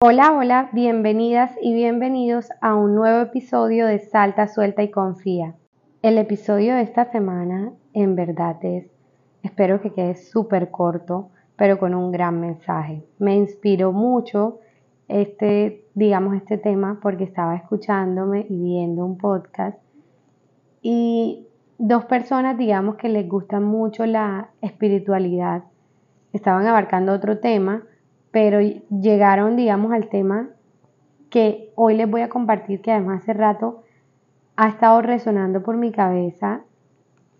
[0.00, 5.56] Hola, hola, bienvenidas y bienvenidos a un nuevo episodio de Salta, Suelta y Confía.
[6.02, 8.86] El episodio de esta semana en verdad es,
[9.42, 13.04] espero que quede súper corto, pero con un gran mensaje.
[13.18, 14.60] Me inspiró mucho
[15.08, 19.80] este, digamos, este tema porque estaba escuchándome y viendo un podcast
[20.80, 25.64] y dos personas, digamos, que les gusta mucho la espiritualidad,
[26.32, 27.82] estaban abarcando otro tema,
[28.40, 30.50] pero llegaron, digamos, al tema
[31.28, 33.82] que hoy les voy a compartir, que además hace rato
[34.54, 36.60] ha estado resonando por mi cabeza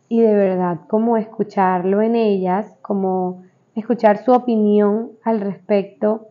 [0.09, 3.45] y de verdad como escucharlo en ellas, como
[3.77, 6.27] escuchar su opinión al respecto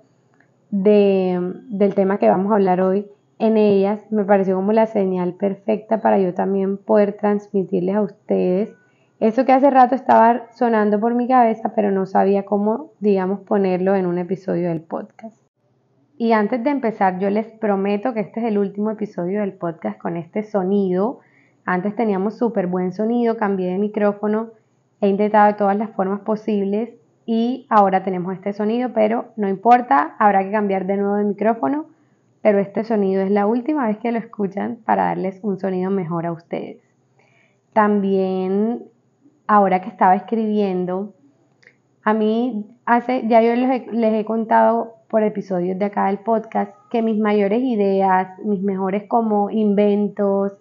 [0.69, 1.39] de,
[1.69, 3.07] del tema que vamos a hablar hoy
[3.39, 8.75] en ellas, me pareció como la señal perfecta para yo también poder transmitirles a ustedes
[9.19, 13.95] eso que hace rato estaba sonando por mi cabeza, pero no sabía cómo, digamos, ponerlo
[13.95, 15.35] en un episodio del podcast.
[16.19, 19.99] Y antes de empezar, yo les prometo que este es el último episodio del podcast
[19.99, 21.19] con este sonido.
[21.65, 24.49] Antes teníamos súper buen sonido, cambié de micrófono,
[25.01, 26.91] he intentado de todas las formas posibles
[27.25, 31.85] y ahora tenemos este sonido, pero no importa, habrá que cambiar de nuevo de micrófono,
[32.41, 36.25] pero este sonido es la última vez que lo escuchan para darles un sonido mejor
[36.25, 36.77] a ustedes.
[37.73, 38.85] También
[39.47, 41.13] ahora que estaba escribiendo,
[42.03, 47.01] a mí hace, ya yo les he, contado por episodios de acá del podcast que
[47.01, 50.53] mis mayores ideas, mis mejores como inventos,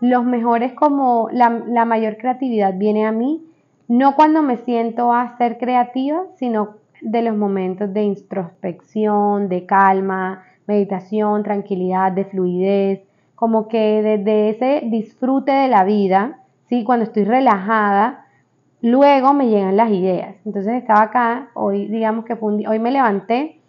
[0.00, 3.44] los mejores como la, la, mayor creatividad viene a mí,
[3.88, 10.42] no cuando me siento a ser creativa, sino de los momentos de introspección, de calma,
[10.66, 13.00] meditación, tranquilidad, de fluidez,
[13.34, 16.82] como que desde ese disfrute de la vida, ¿sí?
[16.84, 18.26] cuando estoy relajada,
[18.80, 20.36] Luego me llegan las ideas.
[20.44, 23.60] Entonces estaba acá, hoy digamos que fue hoy me levanté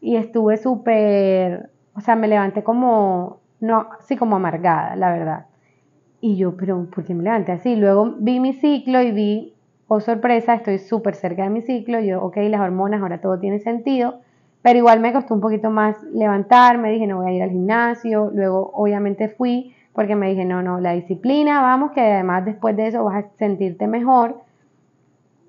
[0.00, 5.46] y estuve súper, o sea, me levanté como, no, sí, como amargada, la verdad.
[6.20, 7.76] Y yo, pero ¿por qué me levanté así?
[7.76, 9.54] Luego vi mi ciclo y vi,
[9.88, 12.00] oh sorpresa, estoy súper cerca de mi ciclo.
[12.00, 14.20] Yo, ok, las hormonas, ahora todo tiene sentido.
[14.62, 18.30] Pero igual me costó un poquito más levantarme, dije, no voy a ir al gimnasio.
[18.32, 22.88] Luego, obviamente, fui porque me dije, no, no, la disciplina, vamos, que además después de
[22.88, 24.40] eso vas a sentirte mejor.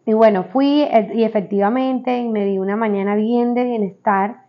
[0.06, 4.44] Y bueno, fui eh, y efectivamente me di una mañana bien de bienestar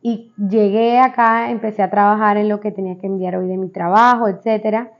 [0.00, 3.68] y llegué acá, empecé a trabajar en lo que tenía que enviar hoy de mi
[3.68, 4.92] trabajo, etcétera.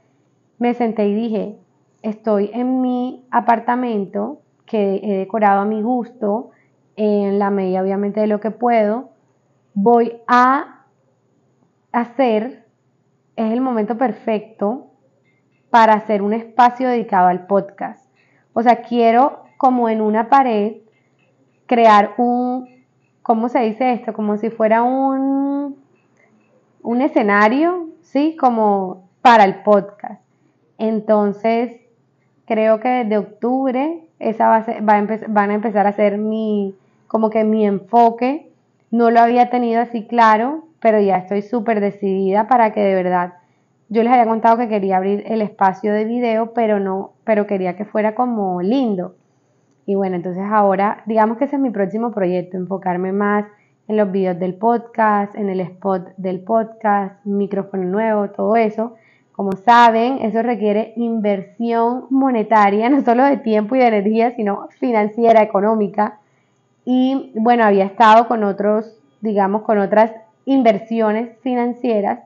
[0.59, 1.57] Me senté y dije,
[2.01, 6.51] estoy en mi apartamento que he decorado a mi gusto,
[6.97, 9.11] en la medida obviamente de lo que puedo.
[9.73, 10.83] Voy a
[11.93, 12.66] hacer
[13.37, 14.87] es el momento perfecto
[15.69, 18.09] para hacer un espacio dedicado al podcast.
[18.53, 20.77] O sea, quiero como en una pared
[21.67, 22.67] crear un,
[23.21, 24.13] ¿cómo se dice esto?
[24.13, 25.77] Como si fuera un,
[26.81, 28.35] un escenario, ¿sí?
[28.39, 30.21] Como para el podcast.
[30.79, 31.79] Entonces,
[32.45, 36.75] creo que desde octubre esa va va van a empezar a ser mi,
[37.07, 38.51] como que mi enfoque.
[38.89, 43.33] No lo había tenido así claro, pero ya estoy súper decidida para que de verdad,
[43.89, 47.75] yo les había contado que quería abrir el espacio de video, pero no, pero quería
[47.75, 49.15] que fuera como lindo.
[49.85, 53.45] Y bueno, entonces ahora, digamos que ese es mi próximo proyecto, enfocarme más
[53.87, 58.95] en los videos del podcast, en el spot del podcast, micrófono nuevo, todo eso.
[59.31, 65.41] Como saben, eso requiere inversión monetaria, no solo de tiempo y de energía, sino financiera,
[65.41, 66.19] económica.
[66.83, 70.11] Y bueno, había estado con otros, digamos, con otras
[70.47, 72.21] inversiones financieras,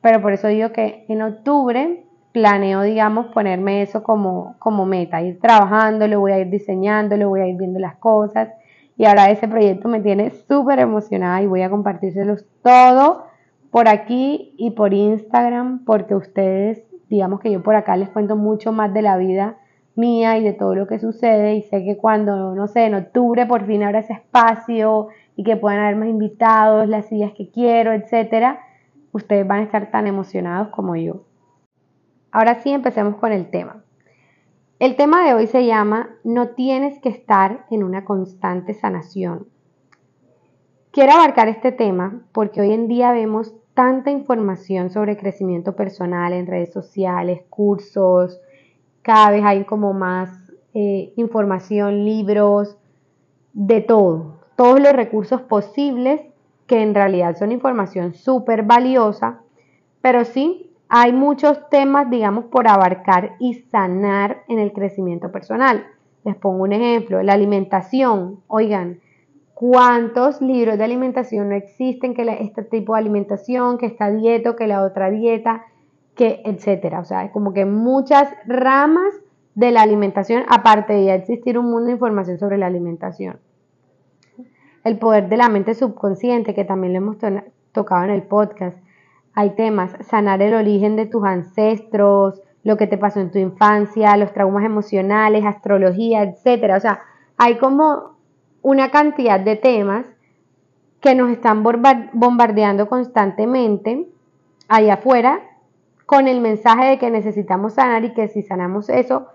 [0.00, 5.38] pero por eso digo que en octubre planeo, digamos, ponerme eso como, como meta, ir
[5.38, 8.48] trabajando, lo voy a ir diseñando, lo voy a ir viendo las cosas.
[8.96, 13.24] Y ahora ese proyecto me tiene súper emocionada y voy a compartírselos todo
[13.70, 18.72] por aquí y por Instagram, porque ustedes, digamos que yo por acá les cuento mucho
[18.72, 19.58] más de la vida
[19.96, 23.44] mía y de todo lo que sucede y sé que cuando, no sé, en octubre
[23.44, 25.08] por fin habrá ese espacio
[25.40, 28.60] y que puedan haber más invitados, las sillas que quiero, etcétera,
[29.10, 31.24] ustedes van a estar tan emocionados como yo.
[32.30, 33.82] Ahora sí, empecemos con el tema.
[34.78, 39.48] El tema de hoy se llama No tienes que estar en una constante sanación.
[40.90, 46.46] Quiero abarcar este tema porque hoy en día vemos tanta información sobre crecimiento personal en
[46.46, 48.38] redes sociales, cursos,
[49.00, 52.76] cada vez hay como más eh, información, libros,
[53.54, 56.20] de todo todos los recursos posibles,
[56.66, 59.40] que en realidad son información súper valiosa,
[60.02, 65.86] pero sí hay muchos temas, digamos, por abarcar y sanar en el crecimiento personal.
[66.24, 68.40] Les pongo un ejemplo, la alimentación.
[68.48, 69.00] Oigan,
[69.54, 74.66] cuántos libros de alimentación no existen, que este tipo de alimentación, que esta dieta, que
[74.66, 75.64] la otra dieta,
[76.14, 77.00] que etcétera.
[77.00, 79.14] O sea, hay como que muchas ramas
[79.54, 83.38] de la alimentación, aparte de ya existir un mundo de información sobre la alimentación.
[84.84, 87.16] El poder de la mente subconsciente, que también lo hemos
[87.72, 88.76] tocado en el podcast.
[89.34, 94.16] Hay temas, sanar el origen de tus ancestros, lo que te pasó en tu infancia,
[94.16, 96.76] los traumas emocionales, astrología, etcétera.
[96.76, 97.00] O sea,
[97.36, 98.16] hay como
[98.62, 100.06] una cantidad de temas
[101.00, 104.06] que nos están bombardeando constantemente
[104.68, 105.40] allá afuera
[106.06, 109.28] con el mensaje de que necesitamos sanar y que si sanamos eso,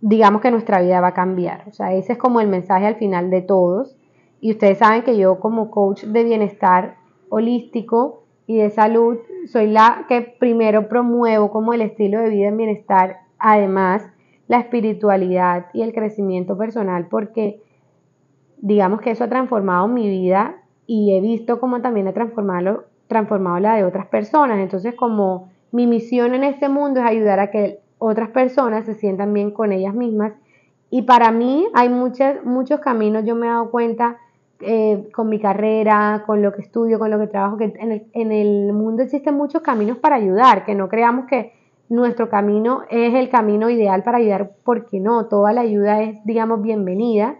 [0.00, 1.64] digamos que nuestra vida va a cambiar.
[1.68, 3.96] O sea, ese es como el mensaje al final de todos.
[4.44, 6.96] Y ustedes saben que yo como coach de bienestar
[7.30, 12.58] holístico y de salud soy la que primero promuevo como el estilo de vida en
[12.58, 14.06] bienestar, además
[14.46, 17.62] la espiritualidad y el crecimiento personal porque
[18.58, 20.56] digamos que eso ha transformado mi vida
[20.86, 24.58] y he visto cómo también ha transformado, transformado la de otras personas.
[24.58, 29.32] Entonces como mi misión en este mundo es ayudar a que otras personas se sientan
[29.32, 30.34] bien con ellas mismas.
[30.90, 34.18] Y para mí hay muchos, muchos caminos, yo me he dado cuenta
[34.60, 38.72] eh, con mi carrera, con lo que estudio, con lo que trabajo, que en el,
[38.72, 41.52] mundo existen muchos caminos para ayudar, que no creamos que
[41.88, 46.62] nuestro camino es el camino ideal para ayudar, porque no, toda la ayuda es, digamos,
[46.62, 47.36] bienvenida.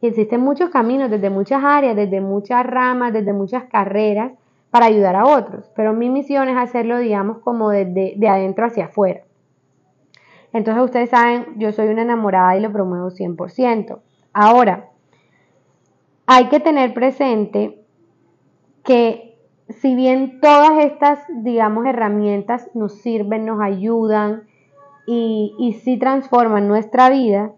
[0.00, 4.32] Existen muchos caminos desde muchas áreas, desde muchas ramas, desde muchas carreras
[4.70, 5.70] para ayudar a otros.
[5.76, 9.20] Pero mi misión es hacerlo, digamos, como desde de adentro hacia afuera.
[10.54, 13.98] Entonces ustedes saben, yo soy una enamorada y lo promuevo 100%.
[14.32, 14.90] Ahora,
[16.26, 17.84] hay que tener presente
[18.82, 19.38] que
[19.68, 24.44] si bien todas estas, digamos, herramientas nos sirven, nos ayudan
[25.06, 27.52] y, y sí transforman nuestra vida,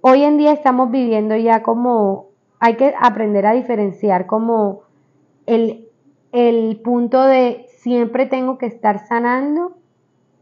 [0.00, 2.28] hoy en día estamos viviendo ya como,
[2.60, 4.82] hay que aprender a diferenciar como
[5.46, 5.88] el,
[6.32, 9.76] el punto de siempre tengo que estar sanando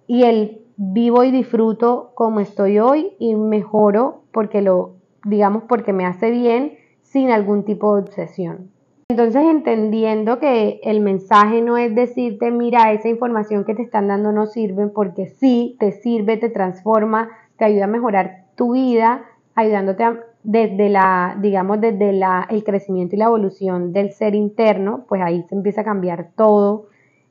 [0.06, 4.94] y el vivo y disfruto como estoy hoy y mejoro porque lo,
[5.24, 8.70] digamos, porque me hace bien sin algún tipo de obsesión.
[9.08, 14.32] Entonces, entendiendo que el mensaje no es decirte, mira, esa información que te están dando
[14.32, 19.24] no sirve, porque sí, te sirve, te transforma, te ayuda a mejorar tu vida,
[19.54, 20.04] ayudándote
[20.42, 25.44] desde la, digamos, desde la, el crecimiento y la evolución del ser interno, pues ahí
[25.48, 26.86] se empieza a cambiar todo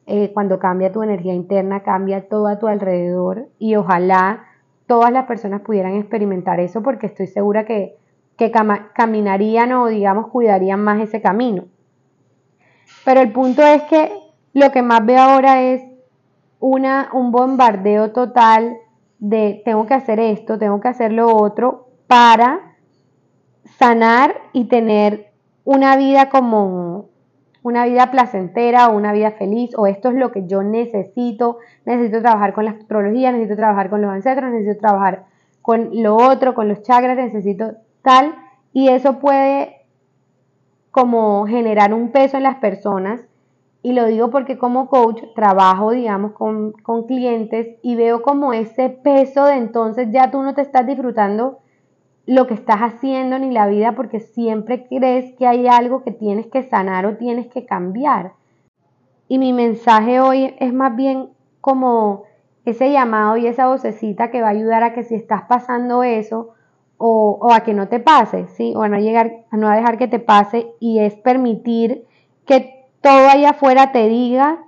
[0.05, 4.45] eh, cuando cambia tu energía interna, cambia todo a tu alrededor y ojalá
[4.87, 7.97] todas las personas pudieran experimentar eso porque estoy segura que,
[8.37, 11.65] que caminarían o digamos cuidarían más ese camino.
[13.03, 14.11] Pero el punto es que
[14.53, 15.83] lo que más veo ahora es
[16.59, 18.77] una, un bombardeo total
[19.19, 22.75] de tengo que hacer esto, tengo que hacer lo otro para
[23.77, 25.31] sanar y tener
[25.63, 27.09] una vida como
[27.63, 32.21] una vida placentera o una vida feliz o esto es lo que yo necesito, necesito
[32.21, 35.25] trabajar con la astrología, necesito trabajar con los ancestros, necesito trabajar
[35.63, 37.71] con lo otro, con los chakras, necesito
[38.05, 38.35] tal
[38.71, 39.81] y eso puede
[40.91, 43.19] como generar un peso en las personas
[43.83, 48.89] y lo digo porque como coach trabajo, digamos, con, con clientes y veo como ese
[48.89, 51.59] peso de entonces ya tú no te estás disfrutando
[52.25, 56.47] lo que estás haciendo ni la vida porque siempre crees que hay algo que tienes
[56.47, 58.33] que sanar o tienes que cambiar.
[59.27, 61.29] Y mi mensaje hoy es más bien
[61.61, 62.23] como
[62.65, 66.54] ese llamado y esa vocecita que va a ayudar a que si estás pasando eso
[66.97, 68.73] o, a que no te pase, ¿sí?
[68.75, 72.05] O a no llegar, a no dejar que te pase y es permitir
[72.45, 74.63] que todo allá afuera te diga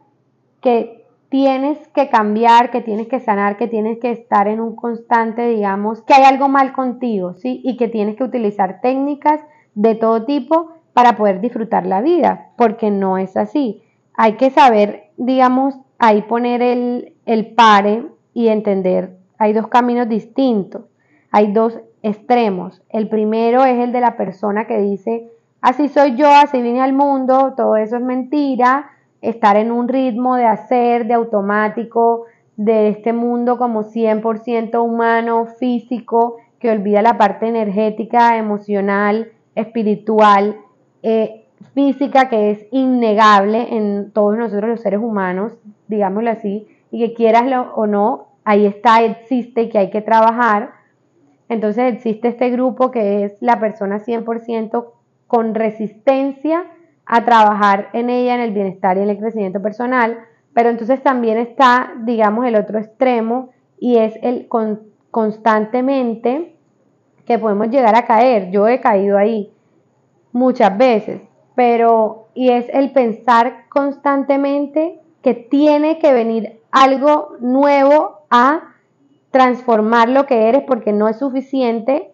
[0.61, 5.47] que tienes que cambiar, que tienes que sanar, que tienes que estar en un constante,
[5.47, 7.61] digamos, que hay algo mal contigo, ¿sí?
[7.63, 9.41] Y que tienes que utilizar técnicas
[9.75, 13.83] de todo tipo para poder disfrutar la vida, porque no es así.
[14.15, 20.85] Hay que saber, digamos, ahí poner el, el pare y entender, hay dos caminos distintos,
[21.31, 22.81] hay dos extremos.
[22.89, 25.29] El primero es el de la persona que dice,
[25.61, 30.35] así soy yo, así vine al mundo, todo eso es mentira, estar en un ritmo
[30.35, 32.25] de hacer, de automático,
[32.55, 40.57] de este mundo como 100% humano, físico, que olvida la parte energética, emocional, espiritual,
[41.03, 45.53] eh, física, que es innegable en todos nosotros los seres humanos,
[45.87, 50.71] digámoslo así, y que quieras o no, ahí está, existe y que hay que trabajar.
[51.49, 54.85] Entonces existe este grupo que es la persona 100%
[55.27, 56.65] con resistencia
[57.05, 60.19] a trabajar en ella, en el bienestar y en el crecimiento personal,
[60.53, 63.49] pero entonces también está, digamos, el otro extremo
[63.79, 64.47] y es el
[65.11, 66.55] constantemente
[67.25, 68.49] que podemos llegar a caer.
[68.51, 69.53] Yo he caído ahí.
[70.33, 71.21] muchas veces,
[71.55, 78.75] pero y es el pensar constantemente que tiene que venir algo nuevo a
[79.37, 82.11] transformar lo que eres porque no es suficiente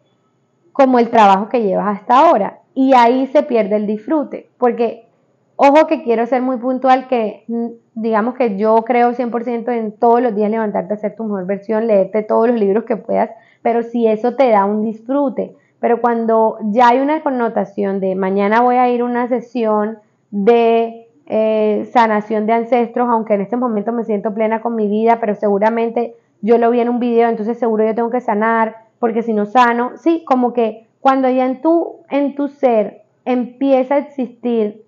[0.73, 2.59] como el trabajo que llevas hasta ahora.
[2.75, 5.07] Y ahí se pierde el disfrute, porque
[5.55, 10.21] ojo que quiero ser muy puntual que mm, digamos que yo creo 100% en todos
[10.21, 13.29] los días levantarte a hacer tu mejor versión, leerte todos los libros que puedas,
[13.61, 15.55] pero si eso te da un disfrute.
[15.79, 19.99] Pero cuando ya hay una connotación de mañana voy a ir a una sesión
[20.29, 25.19] de eh, sanación de ancestros, aunque en este momento me siento plena con mi vida,
[25.21, 29.23] pero seguramente yo lo vi en un video, entonces seguro yo tengo que sanar, porque
[29.23, 33.99] si no sano, sí, como que cuando ya en tu, en tu ser empieza a
[33.99, 34.83] existir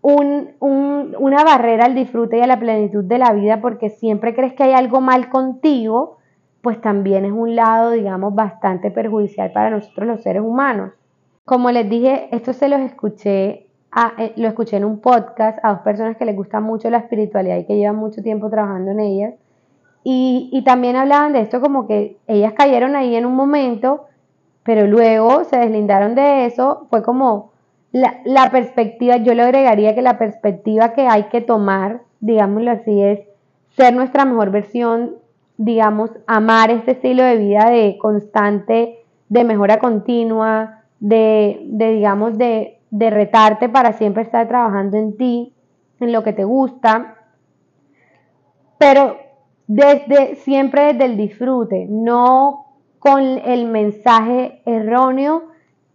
[0.00, 4.62] una barrera al disfrute y a la plenitud de la vida, porque siempre crees que
[4.62, 6.18] hay algo mal contigo,
[6.62, 10.92] pues también es un lado, digamos, bastante perjudicial para nosotros los seres humanos.
[11.44, 13.66] Como les dije, esto se los escuché,
[14.18, 17.58] eh, lo escuché en un podcast a dos personas que les gusta mucho la espiritualidad
[17.58, 19.34] y que llevan mucho tiempo trabajando en ellas.
[20.08, 24.04] Y, y también hablaban de esto como que ellas cayeron ahí en un momento,
[24.62, 26.86] pero luego se deslindaron de eso.
[26.90, 27.50] Fue como
[27.90, 33.02] la, la perspectiva, yo le agregaría que la perspectiva que hay que tomar, digámoslo así,
[33.02, 33.20] es
[33.70, 35.16] ser nuestra mejor versión
[35.58, 43.10] digamos, amar este estilo de vida de constante, de mejora continua, de, digamos, de, de
[43.10, 45.54] retarte para siempre estar trabajando en ti,
[46.00, 47.16] en lo que te gusta,
[48.78, 49.16] pero
[49.66, 52.66] desde, siempre desde el disfrute, no
[52.98, 55.44] con el mensaje erróneo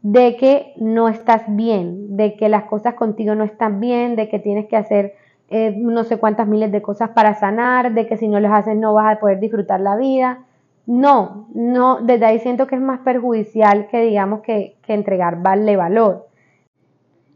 [0.01, 4.39] de que no estás bien, de que las cosas contigo no están bien, de que
[4.39, 5.13] tienes que hacer
[5.49, 8.75] eh, no sé cuántas miles de cosas para sanar, de que si no los haces
[8.77, 10.39] no vas a poder disfrutar la vida.
[10.85, 15.75] No, no, desde ahí siento que es más perjudicial que digamos que, que entregar vale
[15.75, 16.27] valor.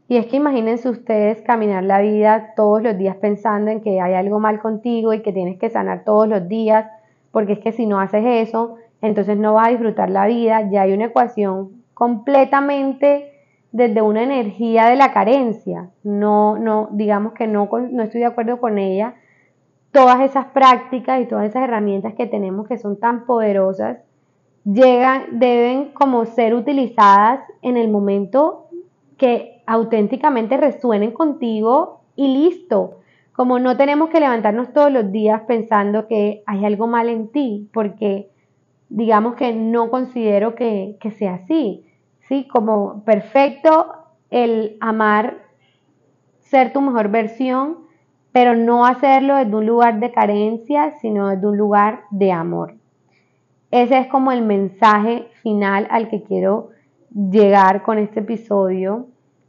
[0.08, 4.14] Y es que imagínense ustedes caminar la vida todos los días pensando en que hay
[4.14, 6.86] algo mal contigo y que tienes que sanar todos los días,
[7.32, 10.70] porque es que si no haces eso, entonces no vas a disfrutar la vida.
[10.70, 13.32] Ya hay una ecuación completamente
[13.72, 15.90] desde una energía de la carencia.
[16.04, 19.14] No, no, digamos que no, no estoy de acuerdo con ella.
[19.90, 23.98] Todas esas prácticas y todas esas herramientas que tenemos que son tan poderosas,
[24.64, 28.65] llegan, deben como ser utilizadas en el momento
[29.16, 33.00] que auténticamente resuenen contigo y listo.
[33.32, 37.68] Como no tenemos que levantarnos todos los días pensando que hay algo mal en ti,
[37.72, 38.30] porque
[38.88, 41.84] digamos que no considero que, que sea así.
[42.28, 42.46] ¿sí?
[42.48, 43.94] Como perfecto
[44.30, 45.38] el amar,
[46.38, 47.78] ser tu mejor versión,
[48.32, 52.74] pero no hacerlo desde un lugar de carencia, sino desde un lugar de amor.
[53.70, 56.70] Ese es como el mensaje final al que quiero
[57.14, 59.08] llegar con este episodio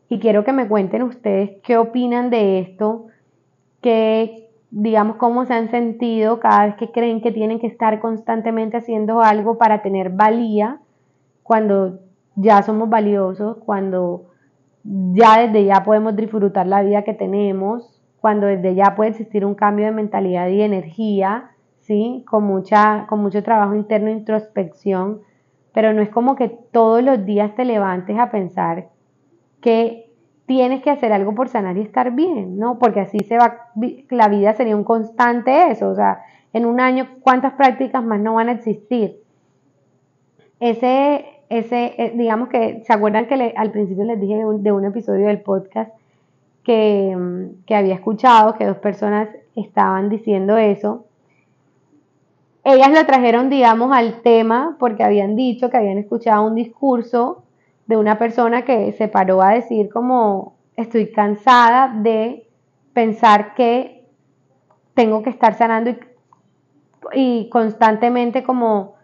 [0.10, 3.08] y quiero que me cuenten ustedes qué opinan de esto,
[3.82, 8.78] que digamos cómo se han sentido cada vez que creen que tienen que estar constantemente
[8.78, 10.80] haciendo algo para tener valía,
[11.44, 12.00] cuando
[12.36, 14.26] ya somos valiosos, cuando
[14.84, 19.56] ya desde ya podemos disfrutar la vida que tenemos, cuando desde ya puede existir un
[19.56, 22.24] cambio de mentalidad y energía, ¿sí?
[22.30, 25.22] Con, mucha, con mucho trabajo interno, introspección,
[25.78, 28.88] pero no es como que todos los días te levantes a pensar
[29.62, 30.10] que
[30.48, 32.80] tienes que hacer algo por sanar y estar bien, ¿no?
[32.80, 33.68] Porque así se va,
[34.10, 38.34] la vida sería un constante eso, o sea, en un año, ¿cuántas prácticas más no
[38.34, 39.18] van a existir?
[40.60, 45.28] Ese, ese, eh, digamos que, ¿se acuerdan que al principio les dije de un, episodio
[45.28, 45.92] del podcast
[46.66, 51.06] mm, que, había escuchado que dos personas estaban diciendo eso?
[52.70, 57.46] Ellas lo trajeron, digamos, al tema porque habían dicho que habían escuchado un discurso
[57.86, 62.50] de una persona que se paró a decir como estoy cansada de
[62.92, 64.04] pensar que
[64.96, 65.96] tengo que estar sanando
[67.14, 68.96] y, constantemente como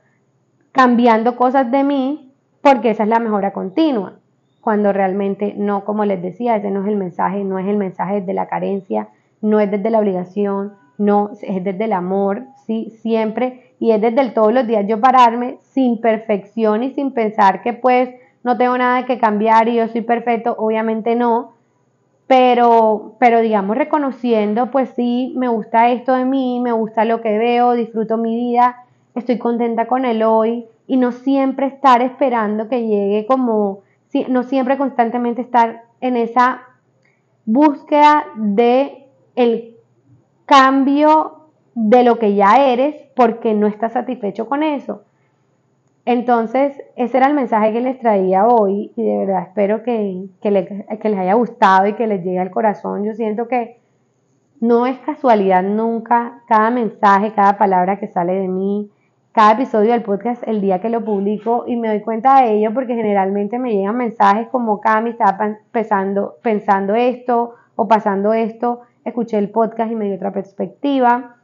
[0.74, 4.20] cambiando cosas de mí porque esa es la mejora continua,
[4.60, 8.20] cuando realmente no, como les decía, ese no es el mensaje, no es el mensaje
[8.20, 9.08] desde la carencia,
[9.39, 14.22] no es desde la obligación, no, es desde el amor, sí, siempre, y es desde
[14.22, 18.10] el todos los días yo pararme sin perfección y sin pensar que pues
[18.43, 21.53] no tengo nada que cambiar y yo soy perfecto, obviamente no,
[22.27, 27.38] pero, pero digamos reconociendo, pues sí, me gusta esto de mí, me gusta lo que
[27.38, 32.86] veo, disfruto mi vida, estoy contenta con el hoy, y no siempre estar esperando que
[32.86, 33.82] llegue como,
[34.29, 36.62] no siempre constantemente estar en esa
[37.46, 39.75] búsqueda de el
[40.46, 41.42] cambio
[41.75, 45.03] de lo que ya eres porque no estás satisfecho con eso.
[46.06, 50.51] Entonces, ese era el mensaje que les traía hoy y de verdad espero que, que,
[50.51, 53.06] les haya gustado y que les llegue al corazón.
[53.06, 53.80] Yo siento que
[54.60, 58.92] no es casualidad nunca cada mensaje, cada palabra que sale de mí,
[59.32, 62.74] cada episodio del podcast el día que lo publico y me doy cuenta de ello
[62.74, 69.38] porque generalmente me llegan mensajes como Cami estaba pensando, pensando esto o pasando esto, escuché
[69.38, 71.38] el podcast y me dio otra perspectiva.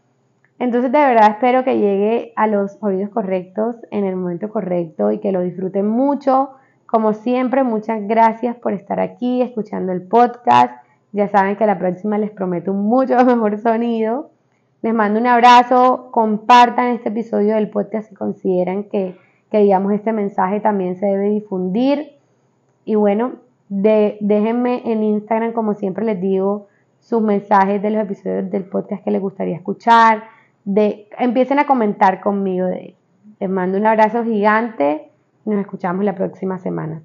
[0.59, 5.19] Entonces de verdad espero que llegue a los oídos correctos en el momento correcto y
[5.19, 6.49] que lo disfruten mucho.
[6.85, 10.73] Como siempre, muchas gracias por estar aquí escuchando el podcast.
[11.13, 14.31] Ya saben que la próxima les prometo un mucho mejor sonido.
[14.81, 19.17] Les mando un abrazo, compartan este episodio del podcast si consideran que,
[19.51, 22.17] que digamos, este mensaje también se debe difundir.
[22.83, 23.33] Y bueno,
[23.69, 26.67] déjenme en Instagram, como siempre les digo,
[26.99, 32.21] sus mensajes de los episodios del podcast que les gustaría escuchar de, empiecen a comentar
[32.21, 32.95] conmigo de
[33.39, 35.11] Les mando un abrazo gigante
[35.45, 37.01] y nos escuchamos la próxima semana.